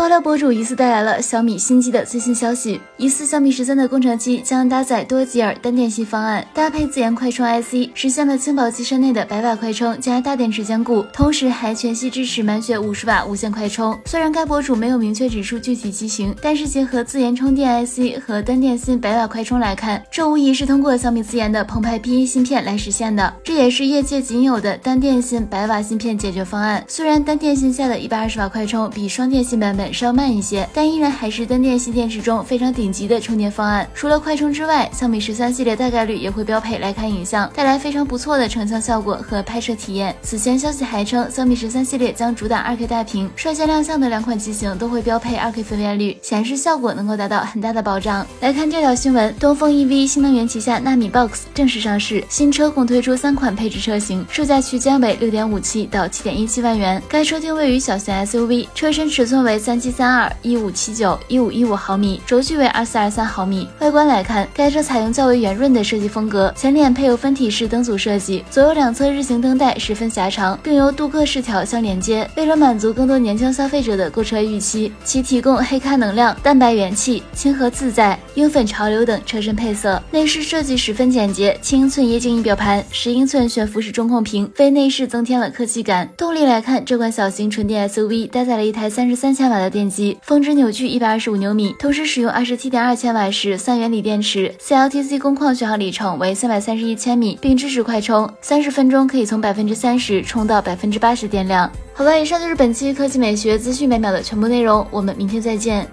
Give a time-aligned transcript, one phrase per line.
[0.00, 13.94] 爆料博主疑似带来了小米新机的最新消息，疑似小米十三的工程机将搭载多吉尔单电芯方案，搭配自研快充 IC，实现了轻薄机身内的百瓦快充加大电池兼顾，同时还全系支持满血五十瓦无线快充。
[14.06, 23.30] 虽然该博主没有明确指出具体机型，但是结合自研充电 IC 和单电芯百瓦快充来看，这无疑是通过小米自研的澎湃 P1 芯片来实现的。
[23.44, 26.82] 这也是业界仅有的单电芯百瓦芯片解决方案。
[26.88, 33.88] 虽然单电芯下的一百二十瓦快充比双电芯版本稍慢一些，但依然还是单电芯电池中非常顶级的充电方案。
[33.94, 40.14] 除了快充之外，小米十三系列大概率也会标配徕卡影像，带来非常不错的成像效果和拍摄体验。
[40.22, 48.26] 此前消息还称，小米十三系列将主打二 K 大屏，率先亮相的两款机型都会标配二 K 分辨率，显示效果能够达到很大的保障。
[48.40, 57.02] 来看这条新闻，东风 EV 新能源旗下纳米 Box 正式上市，新车共推出三款配置车型，售价区间为六点五七到七点一七万元。
[57.08, 60.30] 该车定位于小型 SUV，车身尺寸为三七三二。
[60.42, 63.68] 一五七九一五一五毫米，轴距为二四二三毫米。
[63.80, 72.28] 外观来看，该车采用较为圆润的设计风格，前脸配有分体式灯组设计，左右两侧日行灯带十分狭长，并由镀铬饰条相连接。
[72.36, 80.02] 为了满足更多年轻消费者的购车预期，其提供黑咖能量、蛋白元气、亲和自在、樱粉潮流等车身配色。
[80.10, 86.08] 内饰设计十分简洁，七英寸液晶仪表盘，十英寸悬浮式中控屏，为内饰增添了科技感。
[86.16, 90.18] 动力来看，这款小型纯电 SUV 搭载了一台三十三千瓦的电机。
[90.22, 101.70] 峰值扭矩一百二十五牛米，同时使用二十七点二千瓦时三元锂电池，CLTC 工况续航里程为三百三十一千米，并支持快充，三十分钟可以从百分之三十充到百分之八十电量。
[101.94, 105.88] 好了，以上就是本期科技美学资讯每秒的全部内容，我们明天再见。